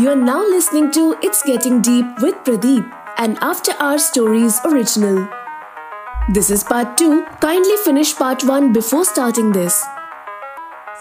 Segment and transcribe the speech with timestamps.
[0.00, 2.84] You're now listening to It's Getting Deep with Pradeep,
[3.18, 5.26] an After Our Stories original.
[6.32, 7.24] This is part 2.
[7.40, 9.82] Kindly finish part 1 before starting this.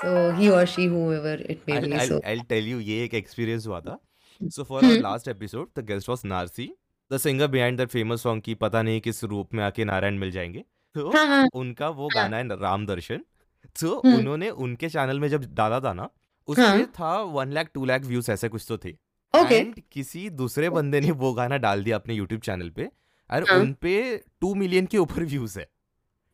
[0.02, 1.94] So he or she, whoever it may I'll, be.
[1.94, 3.99] I'll, So I'll tell you ये एक experience हुआ था
[4.41, 4.89] so for hmm.
[4.89, 6.69] our last episode the guest was Narsi
[7.11, 10.31] the singer behind that famous song की पता नहीं किस रूप में आके नारायण मिल
[10.31, 13.23] जाएँगे तो हाँ हाँ उनका वो गाना है राम दर्शन
[13.81, 16.16] तो हम्म। उन्होंने उनके चैनल में जब डाला था ना हाँ
[16.48, 18.91] उसमें था one lakh two lakh views ऐसे कुछ तो थे।
[19.33, 22.85] ओके किसी दूसरे बंदे ने वो गाना डाल दिया अपने यूट्यूब चैनल पे
[23.29, 23.95] और हाँ। उन पे
[24.41, 25.67] टू मिलियन के ऊपर व्यूज़ है।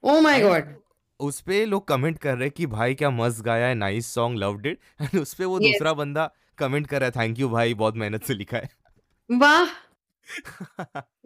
[0.03, 0.73] ओ माय गॉड
[1.19, 4.65] उस पे लोग कमेंट कर रहे कि भाई क्या मस्त गाया है nice song loved
[4.65, 7.73] it and उस पे वो यस दूसरा बंदा कमेंट कर रहा है थैंक यू भाई
[7.73, 8.69] बहुत मेहनत से लिखा है।
[9.29, 9.65] वाह!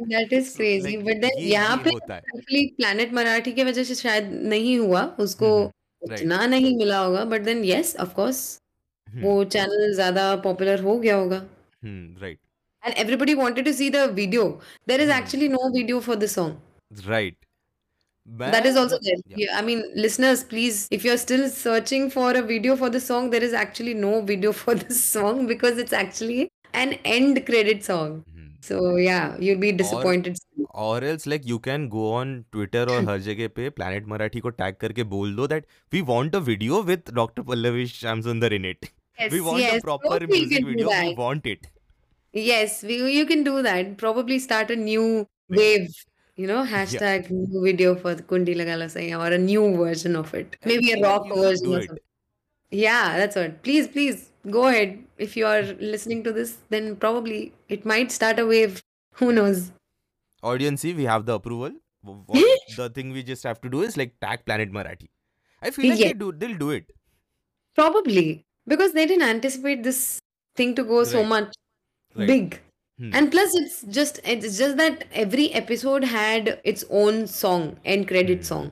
[0.04, 4.78] That is crazy but then यहाँ पे एक्चुअली प्लैनेट मराठी की वजह से शायद नहीं
[4.80, 8.40] हुआ उसको हम्म राइट उतना नहीं मिला होगा। But then yes of course
[9.08, 11.46] hmm वो चैनल ज़्यादा पॉपुलर हो गया होगा
[11.84, 12.40] हम्म right
[12.84, 14.44] and everybody wanted to see the video
[14.90, 16.52] there is hmm actually no video for this song
[17.08, 17.36] right
[18.28, 22.10] that is मैं also there या Yeah, i mean listeners please if you're still searching
[22.16, 25.84] for a video for this song there is actually no video for this song because
[25.86, 26.50] it's actually
[26.82, 30.66] an end credit song hmm so yeah you'll be और disappointed soon.
[30.76, 34.50] Or else like you can go on Twitter और हर जगह पे planet Marathi को
[34.62, 38.66] tag करके बोल दो that we want a video with doctor Pallavi Shyam Sundar in
[38.66, 38.86] it
[39.20, 41.68] we Yes, want a proper music video we want it
[42.34, 43.98] Yes, we, you can do that.
[43.98, 45.90] Probably start a new wave,
[46.36, 50.34] you know, yeah hashtag new video for the Kundi Lagala or a new version of
[50.34, 50.56] it.
[50.66, 52.04] Maybe a rock version or something.
[52.70, 53.64] Yeah, that's what.
[53.64, 55.04] Please, please go ahead.
[55.18, 58.84] If you are listening to this, then probably it might start a wave.
[59.14, 59.72] Who knows?
[60.44, 61.72] audience see we have the approval
[62.02, 65.08] what the thing we just have to do is like tag planet marathi
[65.62, 66.92] i feel like they do they'll do it
[67.76, 68.47] probably.
[68.68, 70.00] Because they didn't anticipate this
[70.58, 71.08] thing to go right.
[71.08, 71.54] so much
[72.16, 72.60] right big.
[73.00, 73.12] hmm.
[73.14, 78.40] And plus it's just it's just that every episode had its own song, end credit
[78.40, 78.50] Hmm.
[78.52, 78.72] song.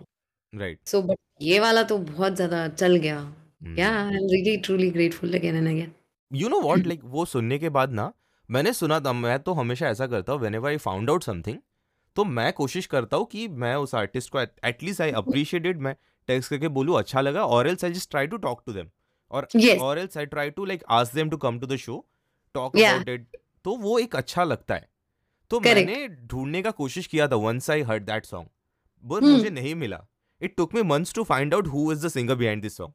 [0.53, 3.19] right So but ये वाला तो बहुत ज़्यादा चल गया.
[3.64, 3.78] hmm.
[3.80, 5.94] Yeah, I'm really truly grateful again and again.
[6.31, 8.12] you know what like वो सुनने के बाद ना
[8.50, 11.58] मैंने सुना था मैं तो हमेशा ऐसा करता हूँ whenever I found out something
[12.16, 15.96] तो मैं कोशिश करता हूँ कि मैं उस आर्टिस्ट को एटलीस्ट आई अप्रिशिएटेड मैं
[16.28, 18.88] टेक्स्ट करके बोलूँ अच्छा लगा or else I just try to talk to them
[19.31, 19.80] और Yes.
[19.81, 21.97] or else I try to like ask them to come to the show,
[22.56, 23.40] talk Yeah, about it.
[23.66, 24.88] तो वो एक अच्छा लगता है
[25.52, 25.86] तो correct.
[25.88, 28.47] मैंने ढूँढने का कोशिश किया था once I heard that song
[29.03, 29.31] but Hmm.
[29.31, 30.00] मुझे नहीं मिला
[30.41, 32.94] it took me months to find out who is the singer behind this song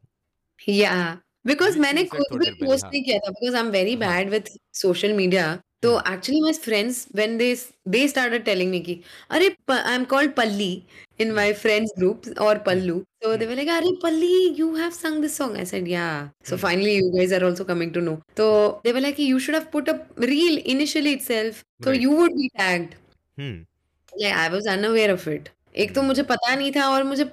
[0.69, 1.15] Yeah,
[1.49, 3.95] because which मैंने यू खुद भी पोस्ट हाँ नहीं किया था because I'm very very
[4.01, 4.49] bad with
[4.81, 5.45] social media.
[5.83, 8.99] तो actually my friends when they start telling me की
[9.29, 10.71] अरे आई एम कॉल्ड पल्ली
[11.19, 15.65] इन माई फ्रेंड्स ग्रुप और पल्लू तो अरे Palli you have sang this song I
[15.65, 16.05] said yeah
[16.49, 18.47] so finally you guys are also coming to know तो
[18.83, 22.47] they were like you should have put a reel initially itself तो you would be
[22.57, 22.93] tagged
[23.39, 26.07] like I was unaware of it एक तो hmm.
[26.07, 27.23] मुझे पता नहीं था और मुझे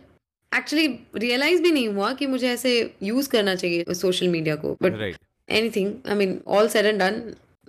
[0.52, 0.86] एक्चुअली
[1.16, 2.70] रियलाइज़ भी नहीं हुआ कि मुझे ऐसे
[3.02, 5.16] यूज़ करना चाहिए सोशल मीडिया को but
[5.48, 7.20] anything I mean all said and done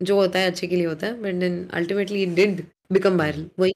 [0.04, 3.50] जो होता है अच्छे के लिए होता है but then ultimately it did become viral
[3.60, 3.74] वही।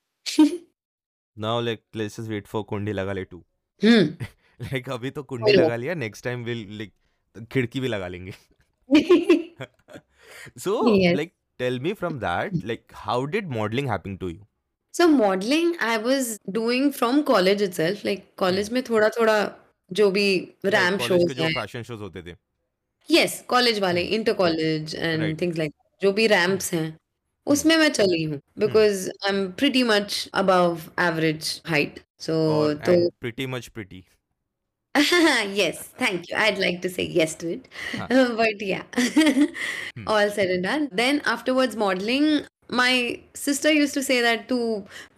[1.37, 3.43] Now like let's just wait for कुंडी लगा ले टू
[3.81, 4.25] हम्म।
[4.73, 8.33] लाइक अभी तो कुंडी लगा लिया नेक्स्ट टाइम विल लाइक खिड़की भी लगा लेंगे।
[10.61, 11.15] So yes.
[11.17, 14.39] like tell me from that like how did modeling happen to you?
[14.93, 19.35] So modeling i was doing from college itself like college हम्म में थोड़ा थोड़ा
[19.91, 20.25] जो भी
[20.65, 22.35] कॉलेज शोज़ जो फ़ैशन शोज़ होते थे।
[23.09, 27.75] यस कॉलेज वाले inter college and things like जो भी हम्म रैम्प्स हैं हम्म उसमें
[27.77, 32.33] मैं चली हूँ हम्म because I am pretty much above average height so
[32.87, 34.03] तो pretty much pretty
[35.57, 37.63] yes thank you i'd like to say yes to it
[37.99, 42.27] हाँ Uh, but yeah hmm all said and done then afterwards modeling
[42.79, 42.91] my
[43.43, 44.57] sister used to say that तू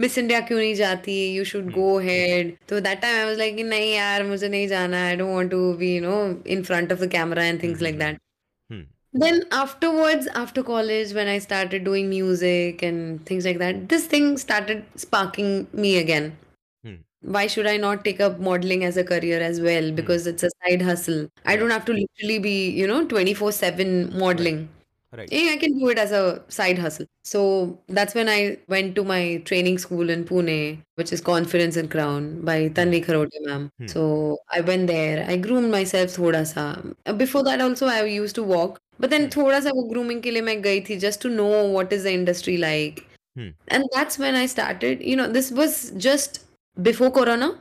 [0.02, 3.42] Miss India क्यों नहीं जाती you should hmm go ahead so that time i was
[3.44, 6.22] like नहीं यार मुझे नहीं जाना i don't want to be you know
[6.58, 8.22] in front of the camera and hmm things like that
[8.70, 8.86] hmm
[9.18, 14.38] Then afterwards, after college, when I started doing music and things like that, this thing
[14.38, 16.38] started sparking me again.
[16.84, 16.96] Hmm.
[17.22, 19.88] Why should I not take up modeling as a career as well?
[19.88, 19.96] Hmm.
[19.96, 21.30] Because it's a side hustle.
[21.46, 24.68] I don't have to literally be, you know, 24 7 modeling.
[25.16, 25.32] Right.
[25.32, 27.06] Yeah, I can do it as a side hustle.
[27.24, 31.90] So that's when I went to my training school in Pune, which is Confidence and
[31.90, 32.74] Crown by hmm.
[32.74, 33.72] Tanvi Kharote ma'am.
[33.80, 33.88] Hmm.
[33.88, 35.26] So I went there.
[35.26, 37.14] I groomed myself thoda sa.
[37.14, 39.36] Before that also I used to walk but then hmm.
[39.38, 42.12] थोड़ा सा वो grooming के लिए मैं गई थी just to know what is the
[42.20, 43.00] industry like
[43.38, 45.78] and that's when I started you know this was
[46.08, 46.42] just
[46.78, 47.56] before corona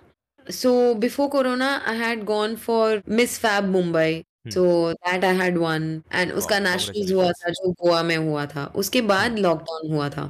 [0.46, 4.22] so before corona I had gone for Miss Fab Mumbai
[4.52, 8.64] so that I had won and उसका national हुआ था जो गोवा में हुआ था.
[8.66, 9.08] उसके hmm.
[9.08, 10.26] बाद lockdown हुआ था.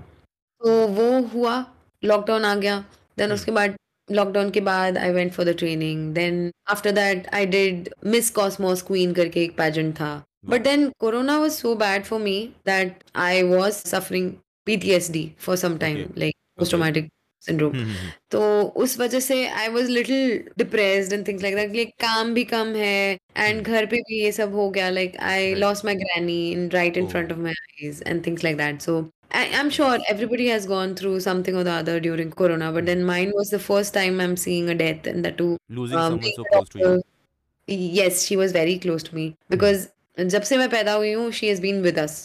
[0.61, 1.65] तो वो हुआ
[2.03, 2.79] लॉकडाउन आ गया.
[3.19, 3.35] Then hmm.
[3.35, 3.75] उसके बाद
[4.09, 8.83] लॉकडाउन के बाद I went for the training then after that I did Miss Cosmos
[8.83, 10.13] Queen करके एक पैजेंट था.
[10.46, 10.64] But Wow.
[10.64, 14.32] Then corona was so bad for me that I was suffering
[14.66, 16.18] PTSD for some time Okay.
[16.20, 16.78] Like post Okay.
[16.78, 17.10] Traumatic
[17.44, 21.92] syndrome hmm hmm तो उस वजह से I was little depressed and things like that
[22.02, 25.46] काम भी कम है and हम्म घर पे भी ये सब हो गया like I
[25.46, 25.60] Right.
[25.62, 27.38] Lost my granny in right in front Oh.
[27.38, 28.98] Of my eyes and things like that so
[29.40, 32.88] I, i'm sure everybody has gone through something or the other during corona but Hmm.
[32.92, 35.50] then mine was the first time i'm seeing a death and that too
[35.80, 36.86] Losing um, someone being so a close to you.
[36.88, 39.84] doctor yes she was very close to me because
[40.20, 42.16] जब से मैं पैदा हुई हूँ she has been with us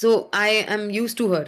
[0.00, 0.10] so
[0.40, 1.42] i am used to her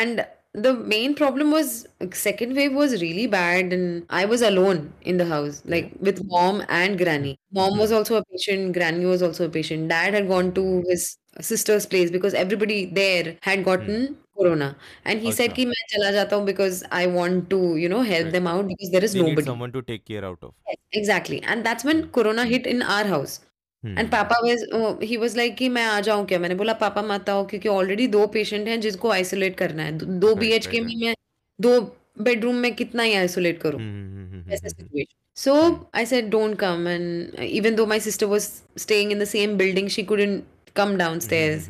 [0.00, 0.24] and
[0.66, 1.72] the main problem was
[2.20, 4.80] second wave was really bad and i was alone
[5.12, 9.22] in the house like with mom and granny mom was also a patient granny was
[9.28, 11.06] also a patient dad had gone to his
[11.40, 15.56] sister's place because everybody there had gotten corona and he said Acha.
[15.56, 18.32] कि मैं चला जाता हूँ because I want to you know help Right.
[18.36, 20.52] them out because there is They need nobody someone to take care out of.
[20.68, 23.46] Yes, exactly and that's when corona hit in our house Hmm.
[23.87, 24.65] And पापा was
[25.03, 26.39] he was like कि मैं आ जाऊँ क्या?
[26.39, 30.09] मैंने बोला पापा मत आओ क्योंकि ऑलरेडी दो पेशेंट हैं जिसको आइसोलेट करना है। दो-
[30.09, 31.15] दो बीएचके में मैं
[31.61, 33.79] दो बेडरूम में कितना ही आइसोलेट करूँ?
[33.81, 34.67] Hmm, hmm, hmm, ऐसा.
[34.67, 38.41] Situation so I said don't come and even though my sister was
[38.77, 40.43] staying in the same building she couldn't
[40.75, 41.69] come downstairs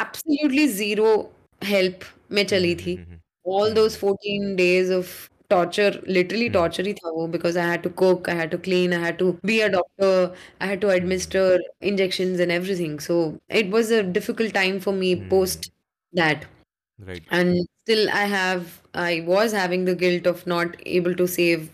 [0.00, 1.32] absolutely zero
[1.64, 1.98] help
[2.32, 3.06] में चली थी।
[3.48, 3.78] all Hmm.
[3.78, 6.53] those 14 days of torture literally Hmm.
[6.57, 9.19] torture ही था वो because I had to cook I had to clean I had
[9.19, 10.11] to be a doctor
[10.61, 11.59] I had to administer
[11.93, 13.19] injections and everything so
[13.61, 15.29] it was a difficult time for me Hmm.
[15.35, 15.71] post
[16.13, 17.09] that hmm.
[17.11, 17.23] Right.
[17.31, 21.69] and still I have I was having the guilt of not able to save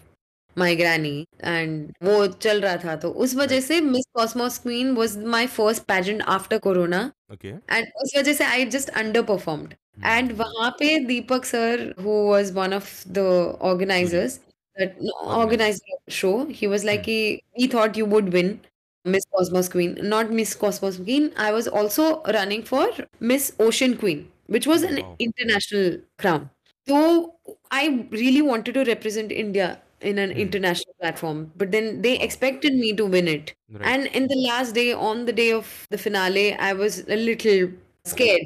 [0.61, 1.17] my granny
[1.55, 2.15] and वो
[2.45, 3.67] चल रहा था तो उस वजह Right.
[3.67, 7.03] से Miss Cosmos Queen was my first pageant after Corona
[7.35, 7.53] Okay.
[7.77, 9.84] and उस वजह से I just underperformed Hmm.
[10.03, 13.25] and वहाँ पे दीपक sir who was one of the
[13.71, 14.39] organizers
[14.77, 15.41] that no, Organizer.
[15.43, 17.11] organizer of the show he was like Hmm.
[17.11, 18.59] he, he thought you would win
[19.05, 22.87] Miss Cosmos Queen not Miss Cosmos Queen I was also running for
[23.19, 25.15] Miss Ocean Queen which was Oh, an wow.
[25.19, 26.49] international crown
[26.87, 27.35] so
[27.71, 30.39] I really wanted to represent India in an Hmm.
[30.45, 32.23] international platform but then they Wow.
[32.27, 33.85] expected me to win it Right.
[33.93, 37.71] and in the last day on the day of the finale I was a little
[38.05, 38.41] scared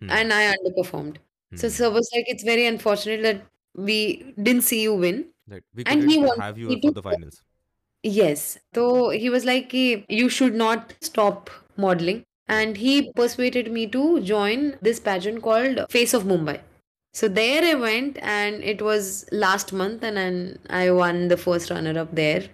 [0.00, 0.10] Hmm.
[0.10, 1.16] and I underperformed.
[1.54, 1.72] So Hmm.
[1.74, 3.42] sir was like, it's very unfortunate that
[3.74, 5.26] we didn't see you win.
[5.48, 5.62] Right.
[5.74, 7.42] We and he couldn't wanted have you me for to- the finals.
[8.04, 8.58] Yes.
[8.74, 12.24] So he was like, "Ki, you should not stop modeling.
[12.48, 16.60] And he persuaded me to join this pageant called Face of Mumbai.
[17.12, 21.70] So there I went, and it was last month, and then I won the first
[21.70, 22.44] runner up there.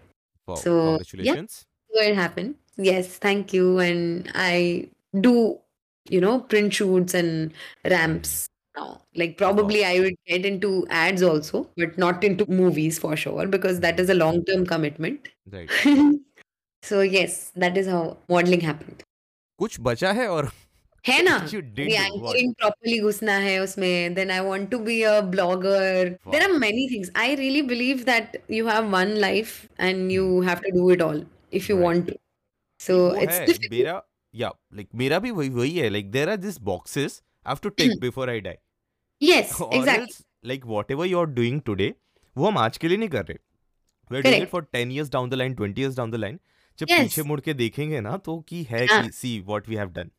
[0.47, 0.55] Wow.
[0.57, 0.97] So, yeah.
[0.97, 1.67] Congratulations.
[1.93, 2.57] So it happened.
[2.77, 3.79] Yes, thank you.
[3.79, 4.89] And I
[5.21, 5.61] do,
[6.10, 7.54] you know, print shoots and
[7.86, 8.48] ramps
[8.78, 9.02] now.
[9.16, 13.80] Like probably I would get into ads also, but not into movies for sure because
[13.82, 15.30] that is a long-term commitment.
[15.52, 15.70] Right.
[16.84, 19.04] so yes, that is how modeling happened.
[19.60, 20.52] कुछ बचा है और
[21.08, 21.90] है ना you the did
[22.22, 22.36] what?
[22.38, 26.50] anchoring properly घुसना है उसमें then I want to be a blogger there Wow.
[26.50, 30.72] are many things I really believe that you have one life and you have to
[30.80, 31.22] do it all
[31.52, 31.86] if you Right.
[31.88, 32.16] want to
[32.88, 33.98] so वो it's है difficult मेरा
[34.41, 37.69] या like मेरा भी वही वही है like there are this boxes I have to
[37.83, 38.55] tick before I die
[39.27, 40.17] yes or exactly else
[40.51, 41.93] like whatever you are doing
[42.39, 43.37] वो हम आज के लिए नहीं कर रहे
[44.17, 44.51] are doing it Correct.
[44.55, 46.39] for 10 years down the line 20 years down the line
[46.79, 47.01] जब Yes.
[47.03, 49.03] पीछे मुड़ के देखेंगे ना तो कि है हाँ.
[49.03, 50.11] कि see what we have done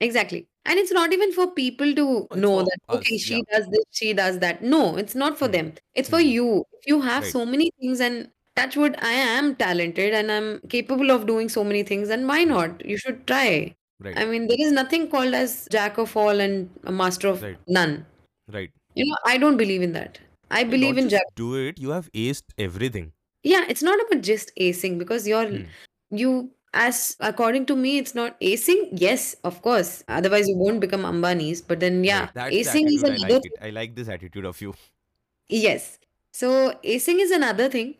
[0.00, 0.40] exactly
[0.70, 3.46] and it's not even for people to It's know for that okay she yeah.
[3.54, 5.56] does this she does that no it's not for Hmm.
[5.56, 6.32] them it's for Hmm.
[6.38, 6.48] you
[6.80, 7.36] if you have Right.
[7.38, 8.26] so many things and
[8.56, 12.44] touch wood I am talented and I'm capable of doing so many things and why
[12.44, 16.40] not you should try right I mean, there is nothing called as jack of all
[16.40, 17.58] and a master of Right.
[17.68, 18.06] none.
[18.52, 20.18] right You know, I don't believe in that.
[20.50, 21.22] I believe in jack.
[21.34, 25.64] do it you have aced everything Yeah, it's not about just acing because you're Hmm.
[26.20, 26.30] you
[26.84, 28.80] as according to me, it's not acing.
[29.02, 29.90] Yes, of course.
[30.16, 31.62] Otherwise, you won't become Ambani's.
[31.70, 32.52] But then, yeah, right.
[32.56, 34.74] acing is attitude I another like I like this attitude of you
[35.48, 35.98] Yes.
[36.32, 36.50] So
[36.84, 37.94] acing is another thing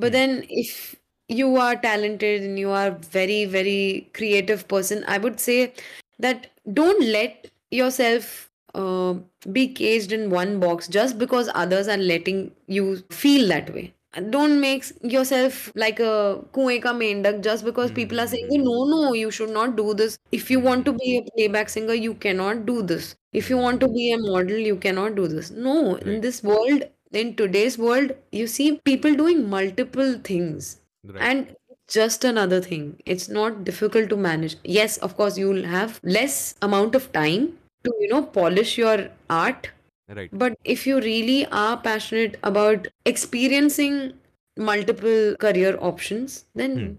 [0.00, 0.96] but then if
[1.28, 5.72] you are talented and you are very very creative person i would say
[6.18, 6.48] that
[6.80, 9.14] don't let yourself uh,
[9.52, 13.92] be caged in one box just because others are letting you feel that way.
[14.30, 18.64] Don't make yourself like a kueka mendak just because people are saying hmm.
[18.64, 20.18] no no you should not do this.
[20.32, 21.28] If you want to be a hmm.
[21.36, 23.14] playback singer you cannot do this.
[23.32, 25.52] If you want to be a model you cannot do this.
[25.52, 30.80] No in this world in today's world, you see people doing multiple things.
[31.04, 31.56] right And
[31.88, 33.00] just another thing.
[33.04, 34.56] It's not difficult to manage.
[34.64, 39.70] Yes, of course, you'll have less amount of time to, you know, polish your art.
[40.08, 40.30] Right.
[40.32, 44.14] But if you really are passionate about experiencing
[44.56, 46.92] multiple career options, then Hmm.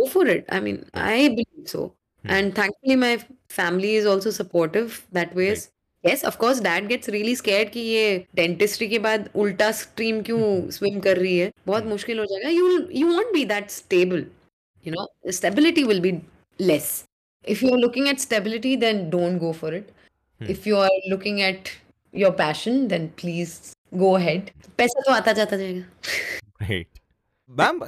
[0.00, 0.44] go for it.
[0.48, 1.94] I mean, I believe so.
[2.22, 2.30] Hmm.
[2.30, 3.18] And thankfully, my
[3.48, 5.56] family is also supportive that way.
[6.06, 10.70] Yes of course dad gets really scared कि ये dentistry के बाद उल्टा stream क्यों
[10.70, 11.50] swim कर रही है?
[11.66, 14.26] बहुत मुश्किल हो जाएगा। You you won't be that stable
[14.86, 16.12] you know stability will be
[16.60, 17.04] less
[17.44, 21.40] if you are looking at stability then don't go for it if you are looking
[21.40, 21.68] at
[22.14, 23.58] your passion then please
[23.94, 25.84] go ahead पैसा तो आता जाता जाएगा।
[27.50, 27.80] Ma'am,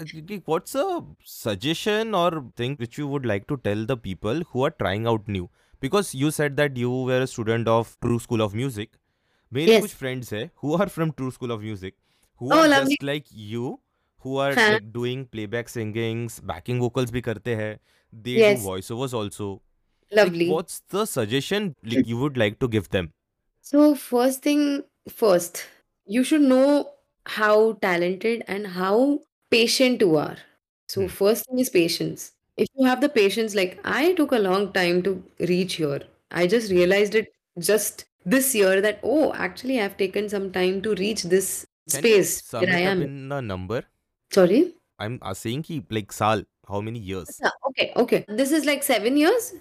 [0.46, 0.82] what's a
[1.24, 2.30] suggestion or
[2.60, 5.46] thing which you would like to tell the people who are trying out new?
[5.81, 8.89] Because you said that you were a student of True School of Music.
[9.53, 9.83] मेरे Yes.
[9.83, 11.95] कुछ friends है who are from True School of Music,
[12.43, 12.97] who Oh, are lovely.
[12.97, 13.71] just like you,
[14.25, 14.71] who are हाँ.
[14.73, 17.73] like doing playback singings, backing vocals भी करते हैं.
[18.27, 18.51] They Yes.
[18.51, 19.49] do voiceovers also.
[20.21, 23.11] Like, lovely what's the suggestion like you would like to give them?
[23.61, 25.65] So, first thing first,
[26.05, 26.93] you should know
[27.25, 30.37] how talented and how patient you are.
[30.87, 31.07] So, Hmm.
[31.07, 32.33] first thing is patience.
[32.57, 36.47] If you have the patience, like I took a long time to reach here, I
[36.47, 41.23] just realized it just this year that, oh, actually, I've taken some time to reach
[41.23, 43.01] this Can you space sum where I it up am.
[43.01, 43.83] in a number?
[44.31, 44.75] Sorry?
[44.99, 47.27] I'm uh, saying कि like साल, how many years?
[47.29, 48.25] अच्छा, Okay, okay.
[48.27, 49.53] This is like seven years.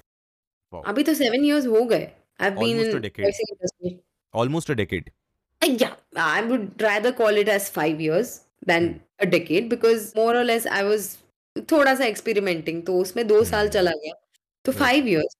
[0.73, 0.83] Wow.
[0.87, 2.11] अभी तो seven years हो गए.
[2.39, 3.25] I've been Almost a in decade.
[3.27, 3.97] voicing industry.
[4.35, 5.11] Almost a decade.
[5.63, 10.35] Uh, Yeah, I would rather call it as five years than a decade because more
[10.37, 11.19] or less I was
[11.72, 14.14] थोड़ा सा experimenting तो उसमें दो हम्म। साल चला गया।
[14.66, 15.36] तो five years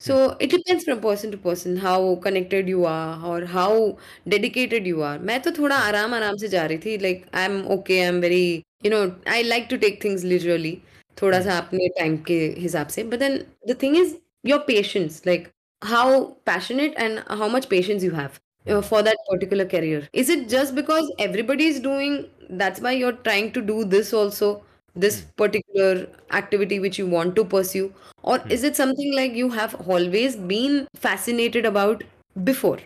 [0.00, 3.90] so it depends from person to person how connected you are और हाउ
[4.28, 7.44] डेडिकेटेड यू आर मैं तो थोड़ा हम्म। आराम आराम से जा रही थी like I
[7.44, 8.44] am okay I am very
[8.84, 9.00] you know
[9.32, 10.76] I like to take things leisurely
[11.16, 14.14] थोड़ा हम्म। सा अपने टाइम के हिसाब से। But then the thing is
[14.46, 15.48] your patience like
[15.82, 20.72] how passionate and how much patience you have for that particular career is it just
[20.74, 22.18] because everybody is doing
[22.58, 24.52] that's why you are trying to do this also
[24.94, 27.92] this particular activity which you want to pursue?
[28.22, 32.04] Or is it something like you have always been fascinated about
[32.44, 32.78] before?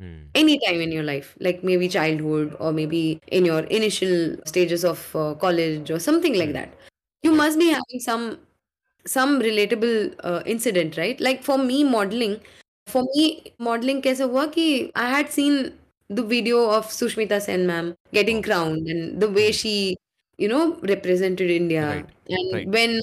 [0.00, 0.20] Hmm.
[0.34, 5.14] any time in your life like maybe childhood or maybe in your initial stages of
[5.14, 6.72] uh, college or something like that
[7.22, 8.38] you must be having some
[9.06, 11.20] some relatable uh, incident right?
[11.20, 12.40] Like for me modeling
[12.86, 15.58] for me modeling kaise hua ki i had seen
[16.18, 19.74] the video of sushmita sen ma'am getting crowned and the way she
[20.42, 22.06] you know represented india Right,
[22.38, 22.68] and right.
[22.76, 23.00] when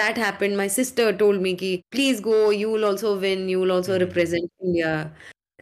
[0.00, 3.72] that happened my sister told me ki please go you will also win you will
[3.76, 4.02] also Hmm.
[4.06, 4.92] represent india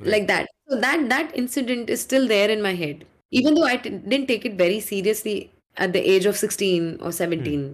[0.01, 0.09] Right.
[0.15, 3.05] like that so that that incident is still there in my head
[3.41, 5.37] even though i t- didn't take it very seriously
[5.87, 7.65] at the age of 16 or 17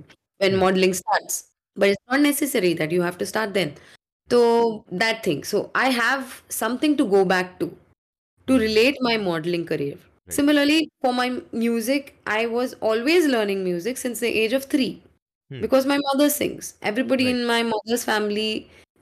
[0.44, 0.60] when Hmm.
[0.64, 1.36] modeling starts
[1.76, 3.74] but it's not necessary that you have to start then
[4.34, 4.40] so
[5.04, 7.70] that thing so i have something to go back to
[8.46, 10.35] to relate my modeling career Right.
[10.35, 11.27] similarly for my
[11.61, 14.89] music i was always learning music since the age of 3
[15.51, 15.61] Hmm.
[15.61, 17.37] because my mother sings everybody Right.
[17.37, 18.51] in my mother's family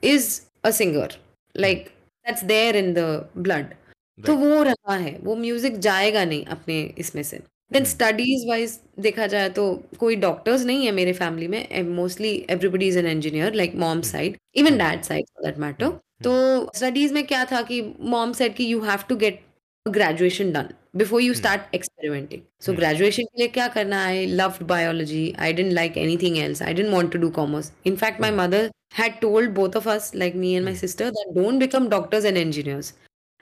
[0.02, 0.28] is
[0.64, 1.08] a singer
[1.54, 1.90] like
[2.26, 3.08] that's there in the
[3.48, 3.74] blood
[4.18, 4.46] तो Right.
[4.46, 7.38] वो रहा है वो music जाएगा नहीं अपने इसमें से
[7.72, 7.90] देन Hmm.
[7.90, 9.64] स्टडीज वाइज देखा जाए तो
[10.00, 14.36] कोई डॉक्टर्स नहीं है मेरे फैमिली में mostly everybody is an engineer like mom side
[14.56, 14.78] even Hmm.
[14.78, 15.98] Dad side for that matter Hmm.
[16.24, 17.82] तो स्टडीज में क्या था कि
[18.14, 19.40] मॉम सेड कि you have to gate
[19.85, 21.33] graduation done before you.
[21.33, 22.73] Start experimenting so.
[22.73, 26.89] Graduation के लिए क्या करना I loved biology I didn't like anything else I didn't
[26.93, 28.39] want to do commerce in fact Hmm.
[28.39, 30.79] Mother had told both of us like me and my Hmm.
[30.79, 32.89] sister that don't become doctors and engineers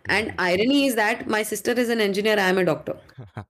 [0.05, 2.95] and irony is that my sister is an engineer i am a doctor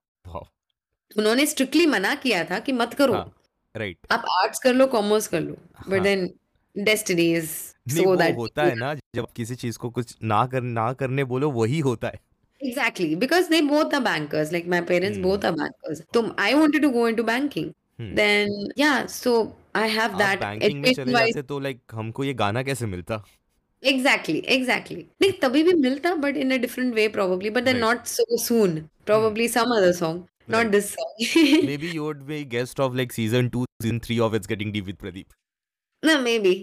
[1.16, 3.32] उन्होंने strictly मना किया था कि मत करो हाँ.
[3.74, 3.96] Right.
[4.12, 5.56] आप arts कर लो कॉमर्स कर लो
[5.88, 6.02] but.
[6.02, 6.28] Then
[6.76, 7.48] destiny is
[7.96, 11.50] so that होता है ना जब किसी चीज़ को कुछ ना कर ना करने बोलो
[11.60, 12.20] वही होता है
[12.67, 15.23] exactly because they both are bankers like my parents Hmm.
[15.29, 18.13] both are bankers so i wanted to go into banking Hmm.
[18.21, 18.49] then
[18.79, 19.31] yeah so
[19.81, 22.63] i have आप that बैंकिंग में education चले wise जाते तो लाइक हमको ये गाना
[22.71, 23.23] कैसे मिलता
[23.89, 24.95] Exactly, exactly.
[25.21, 27.83] नहीं तभी भी मिलता but in a different way probably but then Right.
[27.87, 28.71] not so soon.
[29.09, 30.17] Probably some other song,
[30.55, 30.71] not Right.
[30.77, 31.67] this song.
[31.71, 34.89] maybe you would be guest of like season 2 season 3 of it's getting deep
[34.91, 35.37] with pradeep
[36.09, 36.55] no, maybe.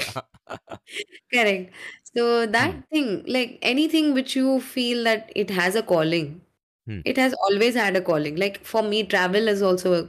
[0.00, 0.20] yeah
[1.34, 1.72] Correct.
[2.14, 6.40] So that thing, like anything which you feel that it has a calling,
[6.86, 7.00] Hmm.
[7.04, 8.36] it has always had a calling.
[8.36, 10.08] Like for me, travel is also a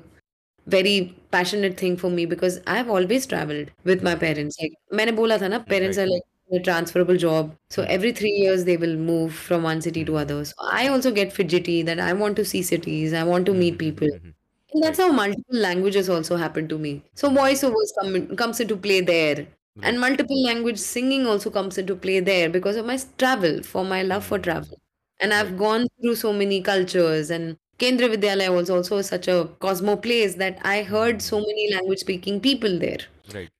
[0.68, 4.58] very passionate thing for me because I've always traveled with my parents.
[4.62, 6.06] Like मैंने बोला था ना, parents Right.
[6.06, 6.24] are like
[6.54, 7.56] a transferable job.
[7.70, 7.98] So Hmm.
[7.98, 10.24] every three years they will move from one city to Hmm.
[10.24, 10.44] other.
[10.46, 13.78] So I also get fidgety that I want to see cities, I want to meet
[13.80, 14.08] people.
[14.08, 14.34] Mhm.
[14.74, 17.04] And that's how multiple languages also happen to me.
[17.16, 19.48] So voiceovers come in, comes into play there.
[19.83, 24.03] And multiple language singing also comes into play there because of my travel, for my
[24.03, 24.45] love for mm-hmm.
[24.45, 24.81] travel.
[25.21, 29.97] And I've gone through so many cultures and Kendra Vidyalaya was also such a cosmo
[29.97, 31.47] place that I heard so mm-hmm.
[31.47, 32.99] many language speaking people there.
[33.35, 33.51] Right.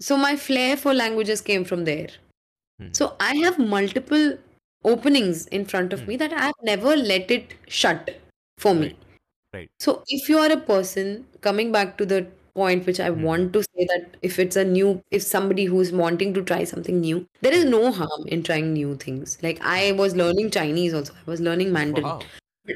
[0.00, 2.08] So my flair for languages came from there.
[2.80, 2.88] Hmm.
[2.92, 4.36] So I have multiple
[4.84, 6.30] openings in front of me mm-hmm.
[6.30, 8.20] that I have never let it shut
[8.58, 8.86] for me.
[8.88, 8.96] Right.
[9.54, 9.70] Right.
[9.78, 13.61] So if you are a person coming back to the point which I want to
[13.63, 17.53] say that if it's a new if somebody who's wanting to try something new, there
[17.53, 19.37] is no harm in trying new things.
[19.43, 21.13] Like I was learning Chinese also.
[21.13, 22.05] I was learning Mandarin.
[22.05, 22.21] Wow.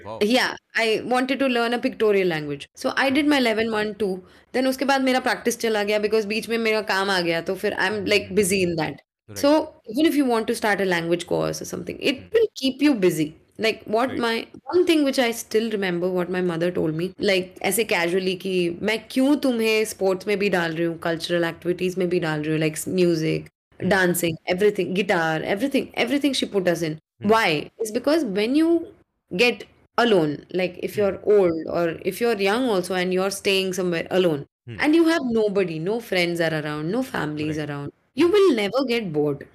[0.06, 0.20] Wow.
[0.22, 2.68] Yeah, I wanted to learn a pictorial language.
[2.76, 4.12] So I did my 11 1 2.
[4.54, 7.56] Then उसके बाद मेरा practice चला गया because बीच में मेरा काम आ गया तो
[7.64, 9.02] फिर I'm like busy in that.
[9.28, 9.38] Right.
[9.38, 9.52] So
[9.94, 12.96] even if you want to start a language course or something, it will keep you
[13.08, 13.28] busy.
[13.60, 14.20] Like what Right.
[14.20, 18.36] my one thing which I still remember what my mother told me, like ऐसे casually
[18.44, 22.44] कि मैं क्यों तुम्हें sports में भी डाल रही हूँ, cultural activities में भी डाल
[22.44, 23.50] रही हूँ, like music,
[23.96, 26.98] dancing, everything, guitar, everything, everything she put us in.
[27.34, 27.70] Why?
[27.80, 28.72] It's because when you
[29.36, 29.64] get
[29.98, 34.46] alone like if you're old or if you're young also and you're staying somewhere alone
[34.68, 34.78] Hmm.
[34.80, 37.70] and you have nobody no friends are around no families Right.
[37.70, 39.46] around you will never get bored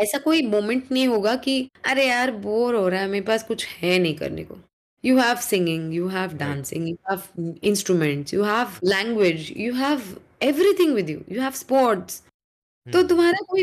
[0.00, 3.66] ऐसा कोई moment नहीं होगा कि अरे यार bore हो रहा है मेरे पास कुछ
[3.66, 4.58] है नहीं करने को.
[5.04, 10.02] You have singing you have dancing you have instruments you have language you have
[10.42, 12.22] everything with you you have sports
[12.86, 13.08] तो Hmm.
[13.08, 13.62] तुम्हारा कोई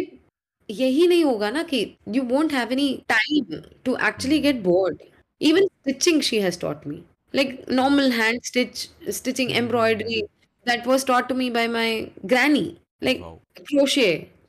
[0.69, 5.01] यही नहीं होगा ना कि you won't have any time to actually get bored
[5.41, 6.97] even stitching she has taught me.
[7.33, 8.81] Like normal hand stitch
[9.17, 10.19] stitching embroidery
[10.65, 11.87] that was taught to me by my
[12.33, 12.67] granny.
[13.01, 13.39] Like Wow.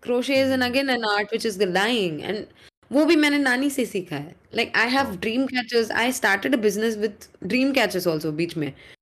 [0.05, 2.47] crochet crochet is an again an art which is dying and
[2.91, 6.57] वो भी मैंने नानी से सीखा है like I have dream catchers I started a
[6.57, 8.73] business with dream catchers also बीच में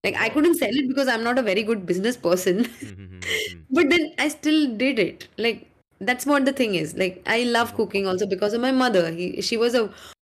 [0.05, 3.05] like I couldn't sell it because I'm not a very good business person Hmm, hmm,
[3.05, 3.19] hmm,
[3.51, 3.59] hmm.
[3.69, 5.27] but then I still did it.
[5.37, 5.67] Like
[5.99, 6.95] that's what the thing is.
[6.95, 9.11] Like I love cooking also because of my mother.
[9.11, 9.89] He she was a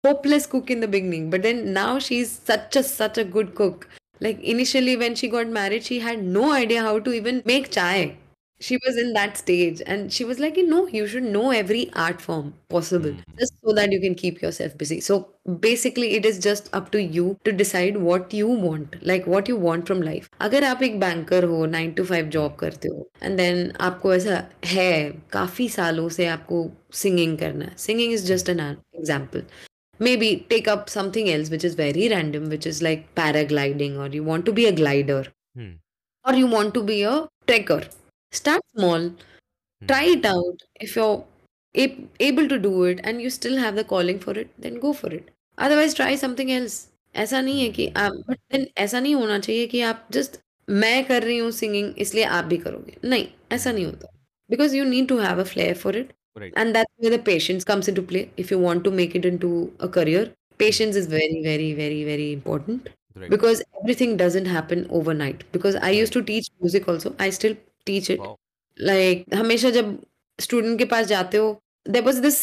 [0.05, 3.89] hopeless cook in the beginning, but then now she's such a such a good cook.
[4.21, 8.17] Like initially when she got married, she had no idea how to even make chai.
[8.61, 11.91] She was in that stage and she was like, you know, you should know every
[11.93, 15.01] art form possible just so that you can keep yourself busy.
[15.01, 15.27] So
[15.59, 19.57] basically it is just up to you to decide what you want, like what you
[19.57, 20.29] want from life.
[20.41, 24.43] अगर आप एक banker हो nine to five job करते हो and then आपको ऐसा
[24.65, 24.89] है
[25.33, 26.65] काफी सालों से आपको
[27.03, 29.43] सिंगिंग करना है singing is just an example
[29.99, 34.23] maybe take up something else which is very random which is like paragliding or you
[34.23, 35.21] want to be a glider
[35.59, 35.69] Hmm.
[36.25, 37.13] or you want to be a
[37.51, 37.79] trekker
[38.31, 39.09] start small
[39.81, 41.23] try it out if you're
[41.75, 44.93] ab- able to do it and you still have the calling for it then go
[45.01, 45.29] for it
[45.67, 46.77] otherwise try something else
[47.23, 50.37] ऐसा नहीं है कि आप but then ऐसा नहीं होना चाहिए कि आप जस्ट
[50.69, 54.07] मैं कर रही हूँ सिंगिंग इसलिए आप भी करोगे नहीं ऐसा नहीं होता
[54.49, 56.55] because you need to have a flair for it Right.
[56.61, 59.49] and that's where the patience comes into play if you want to make it into
[59.85, 60.23] a career
[60.63, 62.89] patience is very very very very important
[63.21, 63.29] Right.
[63.35, 67.55] because everything doesn't happen overnight because i used to teach music also i still
[67.86, 68.20] teach it
[68.78, 69.98] like हमेशा जब
[70.38, 72.40] student के पास जाते हो there was this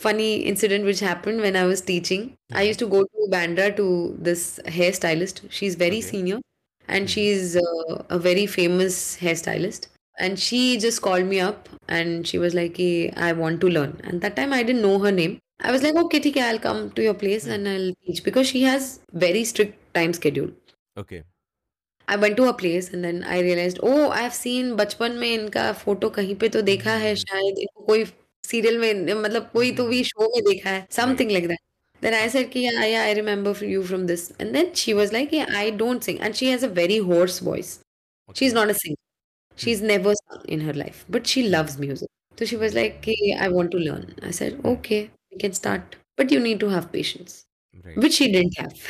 [0.00, 3.86] funny incident which happen when I was teaching I use to go to Bandra to
[4.20, 6.40] this hair stylist she is very senior
[6.88, 12.24] and she is a very famous hair stylist and she just call me up and
[12.24, 15.12] she was like eh I want to learn and that time I didn't know her
[15.12, 18.24] name I was like okay ठीक है I'll come to your place and I teach
[18.24, 20.54] because she has very strict time schedule
[22.07, 25.71] I went to her place and then I realized, oh, I've seen बचपन में इनका
[25.83, 28.05] photo कहीं पे तो देखा है शायद इनको कोई
[28.49, 31.59] सीरियल में मतलब कोई तो भी शो में देखा है something like that.
[32.01, 34.31] Then I said, कि, yeah, yeah, I remember you from this.
[34.39, 36.19] And then she was like, yeah, I don't sing.
[36.21, 37.79] And she has a very hoarse voice.
[38.35, 38.97] She's not a singer.
[39.55, 42.09] She's never sung in her life, but she loves music.
[42.39, 44.13] So she was like, hey, I want to learn.
[44.23, 45.95] I said, okay, we can start.
[46.17, 47.45] But you need to have patience,
[47.83, 47.97] Right.
[47.97, 48.73] which she didn't have.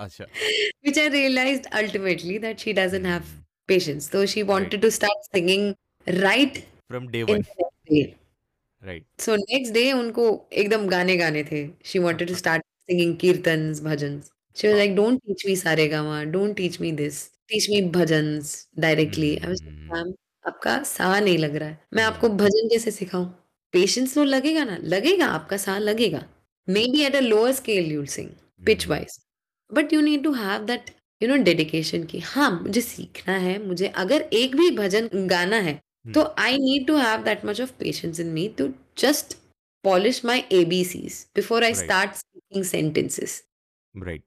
[0.00, 0.06] Mhm.
[0.06, 0.26] Acha.
[0.86, 3.72] which I realized ultimately that she doesn't have Mhm.
[3.72, 4.10] patience.
[4.14, 4.82] So she wanted right.
[4.82, 5.74] to start singing
[6.24, 6.58] right
[6.92, 7.42] From day one.
[7.90, 8.14] day.
[8.88, 9.04] Right.
[9.18, 11.68] So next day उनको एकदम गाने गाने थे.
[11.68, 12.60] She wanted to start
[12.90, 14.22] singing kirtans, bhajans.
[14.56, 17.30] She was like, don't teach me saregama, don't teach me this.
[17.52, 19.38] Teach me bhajans directly.
[19.38, 19.92] I was like, Mhm.
[19.92, 20.14] Ma'am
[20.46, 21.80] आपका सा नहीं लग रहा है.
[21.94, 23.32] मैं आपको भजन कैसे सिखाऊं?
[23.76, 24.76] Patience तो लगेगा ना?
[24.76, 26.28] लगेगा आपका सा लगेगा.
[26.70, 28.28] Maybe at a lower scale you'll sing,
[28.68, 28.90] pitch Mhm.
[28.90, 29.29] wise.
[29.70, 33.88] But you need to have that you know dedication की हाँ मुझे सीखना है मुझे
[33.98, 37.72] अगर एक भी भजन गाना है हम्म। तो I need to have that much of
[37.78, 39.36] patience in me to just
[39.84, 43.42] polish my A B Cs before I start speaking sentences
[43.94, 44.22] right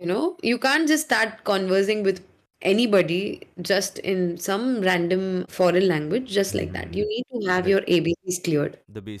[0.00, 2.20] you know you can just start conversing with
[2.86, 3.20] anybody
[3.60, 8.00] just in some random foreign language just like that you need to have your A
[8.00, 8.78] B Cs clear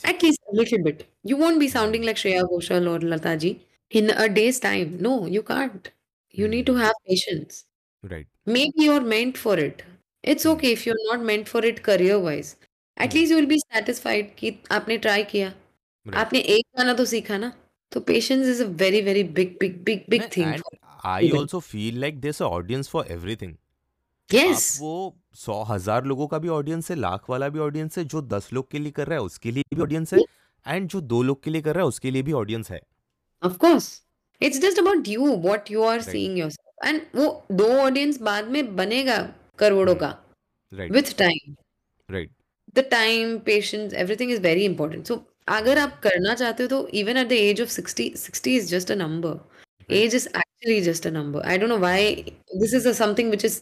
[0.08, 3.56] at least little bit you won't be sounding like Shreya Ghoshal और Lata ji
[3.90, 4.98] in a day's time.
[5.00, 5.90] No, you can't.
[6.34, 7.64] You need to have patience.
[8.04, 8.26] Right.
[8.46, 9.84] Maybe you're meant for it.
[10.24, 10.52] It's Hmm.
[10.52, 12.56] okay if you're not meant for it career wise.
[12.96, 13.18] At Hmm.
[13.18, 15.52] least you will be satisfied कि आपने try किया.
[16.06, 16.24] Right.
[16.24, 17.52] आपने एक गाना तो सीखा ना.
[17.92, 21.20] So patience is a very very big big big big नहीं, thing and for I
[21.20, 21.52] students.
[21.54, 23.56] also feel like there's an audience for everything.
[24.30, 24.92] आप वो
[25.44, 28.70] सौ हज़ार लोगों का भी ऑडियंस है लाख वाला भी ऑडियंस है जो दस लोग
[28.70, 30.20] के लिए कर रहा है उसके लिए भी ऑडियंस है
[30.66, 32.80] एंड जो दो लोग के लिए कर रहा है उसके लिए भी ऑडियंस है
[33.45, 34.01] Of course.
[34.39, 36.11] It's just about you, what you are Right.
[36.11, 36.67] seeing yourself.
[36.83, 39.17] And वो दो audience बाद में बनेगा
[39.59, 39.99] करोड़ों Hmm.
[39.99, 40.17] का
[40.73, 41.55] right with time.
[42.11, 42.29] Right
[42.75, 45.07] The time, patience, everything is very important.
[45.11, 45.15] So
[45.47, 48.93] अगर आप करना चाहते हो तो even at the age of 60, 60 is just
[48.95, 49.33] a number.
[49.89, 51.41] Age is actually just a number.
[51.53, 51.97] I don't know why
[52.63, 53.57] this is a something which is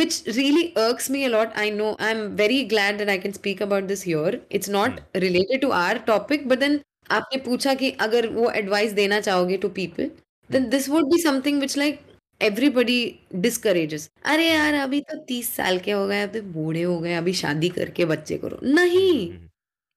[0.00, 1.52] which really irks me a lot.
[1.62, 4.40] I know I'm very glad that I can speak about this here.
[4.58, 6.78] It's not related to our topic, but then
[7.11, 10.11] आपने पूछा कि अगर वो advice देना चाहोगे to people
[10.49, 11.99] then this would be something which like
[12.41, 12.99] everybody
[13.35, 17.33] discourages अरे यार अभी तो तीस साल के हो गए अभी बूढ़े हो गए अभी
[17.33, 19.49] शादी करके बच्चे करो। नहीं। हम्म, हम्म,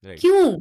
[0.04, 0.60] हम्म, क्यों?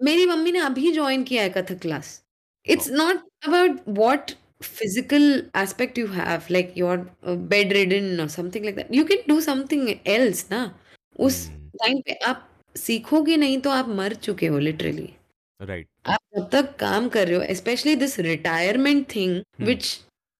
[0.00, 2.22] मेरी मम्मी ने अभी ज्वाइन किया है Kathak class
[2.66, 4.30] it's not about what
[4.62, 6.98] physical aspect you have like your
[7.92, 10.64] bedridden something like that you can do something else ना
[11.18, 11.46] उस
[11.82, 15.08] टाइम पे आप सीखोगे नहीं तो आप मर चुके हो लिटरली
[15.60, 16.10] राइट right.
[16.10, 19.84] आप जब तक काम कर रहे हो specially this retirement thing which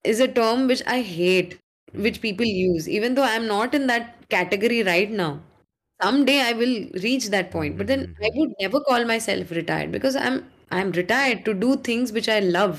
[0.05, 1.59] is a term which I hate
[1.97, 5.37] which people use even though I am not in that category right now
[6.01, 9.92] some day I will reach that point but then I would never call myself retired
[9.92, 10.40] because I am
[10.73, 12.73] I am retired to do things which I love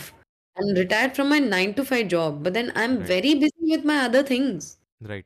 [0.58, 3.72] I am retired from my nine to five job but then I am very busy
[3.72, 5.26] with my other things right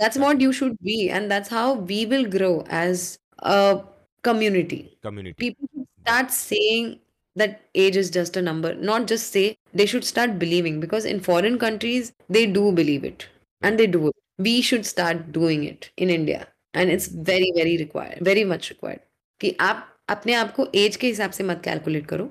[0.00, 3.06] that's what you should be and that's how we will grow as
[3.42, 3.80] a
[4.24, 6.88] community community people should start saying
[7.36, 11.20] that age is just a number not just say they should start believing because in
[11.20, 13.26] foreign countries they do believe it
[13.62, 17.76] and they do it we should start doing it in india and it's very very
[17.84, 19.00] required very much required
[19.40, 22.30] कि आप अपने आप को as के हिसाब से मत calculate करो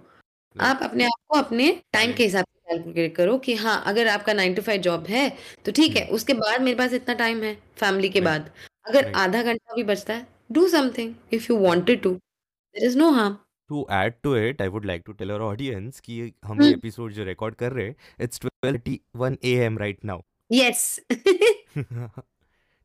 [0.56, 4.34] आप अपने आप को अपने टाइम के हिसाब से कैलकुलेट करो कि हाँ अगर आपका
[4.34, 5.30] नाइन टू फाइव जॉब है
[5.66, 8.50] तो ठीक है उसके बाद मेरे पास इतना टाइम है फैमिली के बाद
[8.88, 13.11] अगर आधा घंटा भी बचता है Do something if you wanted to there is no
[13.13, 13.37] harm
[13.69, 16.79] to add to it I would like to tell our audience कि हम ये हम्म।
[16.79, 20.81] एपिसोड जो रिकॉर्ड कर रहे हैं it's 12:31 AM right now Yes.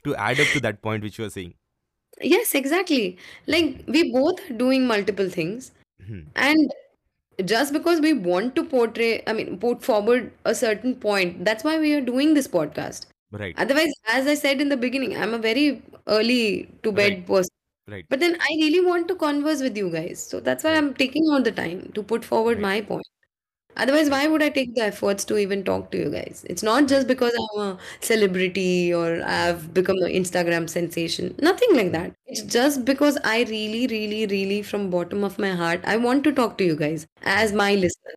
[0.06, 1.50] to add up to that point which you were saying
[2.34, 3.00] yes, exactly.
[3.54, 5.65] Like we both are doing multiple things,
[6.12, 6.22] Hmm.
[6.46, 6.72] and
[7.39, 11.76] just because we want to portray, I mean, put forward a certain point, that's why
[11.84, 13.08] we are doing this podcast.
[13.41, 15.67] right Otherwise, as I said in the beginning, I'm a very
[16.17, 16.41] early
[16.88, 17.26] to bed Right.
[17.32, 17.51] person.
[17.88, 20.25] right But then I really want to converse with you guys.
[20.25, 20.79] So that's why Right.
[20.79, 22.62] I'm taking out the time to put forward Right.
[22.62, 23.07] my point.
[23.77, 26.45] Otherwise, why would I take the efforts to even talk to you guys?
[26.51, 31.35] It's not just because I'm a celebrity or I've become an Instagram sensation.
[31.40, 32.14] Nothing like that.
[32.27, 36.33] It's just because I really, really, really, from bottom of my heart, I want to
[36.33, 38.14] talk to you guys as my listener.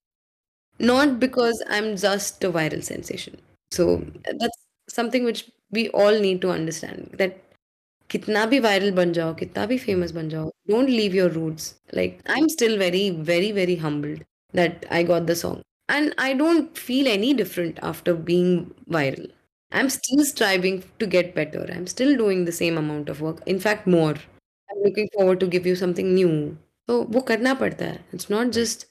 [0.79, 3.37] Not because I'm just a viral sensation.
[3.71, 4.05] So
[4.39, 4.57] that's
[4.89, 7.39] something which we all need to understand that
[8.09, 12.17] कितना भी viral बन जाओ, कितना भी famous बन जाओ don't leave your roots like
[12.29, 16.77] I am still very very very humbled that I got the song and I don't
[16.77, 18.59] feel any different after being
[18.93, 19.27] viral
[19.71, 23.23] I am still striving to get better I am still doing the same amount of
[23.23, 26.29] work in fact more I am looking forward to give you something new
[26.87, 28.03] तो वो करना पड़ता है.
[28.13, 28.87] It's not just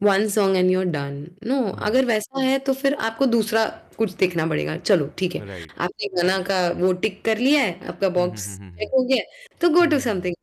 [0.00, 1.16] one song and you're done
[1.50, 1.58] no
[1.88, 3.64] अगर वैसा है तो फिर आपको दूसरा
[3.98, 7.86] कुछ देखना पड़ेगा चलो ठीक है right आपने गाना का वो टिक कर लिया है
[7.88, 10.34] आपका बॉक्स हम्म, हम्म, चेक हो गया है, तो go to something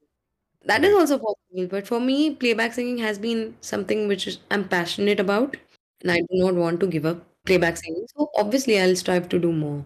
[0.66, 1.00] that is Right.
[1.02, 5.58] also possible but for me playback singing has been something which is, I'm passionate about
[6.02, 9.40] and I do not want to give up playback singing so obviously I'll strive to
[9.48, 9.86] do more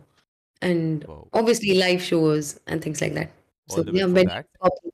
[0.62, 1.28] and Wow.
[1.34, 3.32] obviously live shows and things like that
[3.70, 4.94] all so the best yeah for that popular.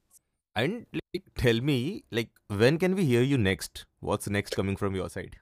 [0.56, 1.78] and like tell me
[2.12, 2.30] like
[2.64, 5.36] when can we hear you next what's next coming from your side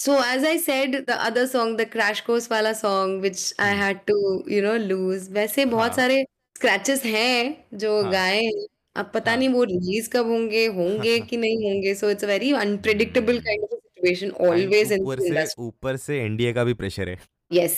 [0.00, 3.62] So as I said, the other song, the Crash Course वाला song, which hmm.
[3.64, 3.78] I Hmm.
[3.78, 4.16] had to,
[4.56, 5.24] you know, lose.
[5.38, 5.96] वैसे बहुत हाँ.
[5.96, 6.18] सारे
[6.58, 8.12] scratches हैं जो हाँ.
[8.12, 8.66] गाए हैं.
[8.96, 9.38] अब पता हाँ.
[9.38, 13.48] नहीं वो रिलीज़ कब होंगे होंगे कि नहीं होंगे so it's a very unpredictable Hmm.
[13.48, 17.18] kind of a situation always in ऊपर से ऊपर से एनडीए का भी प्रेशर है
[17.60, 17.76] Yes.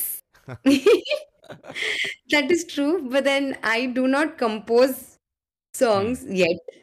[2.35, 5.19] That is true, but then I do not compose
[5.75, 6.35] songs hmm.
[6.45, 6.79] yet.